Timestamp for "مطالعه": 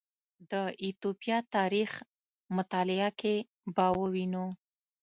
2.55-3.09